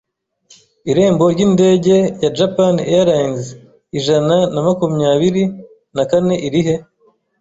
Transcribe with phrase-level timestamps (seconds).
[0.91, 3.45] Irembo ryindege ya Japan Airlines
[3.97, 5.43] ijana na makumyabiri
[5.95, 6.75] nakane irihe?